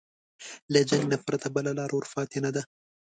[0.73, 2.61] له جنګ نه پرته بله لاره ورته پاتې نه ده.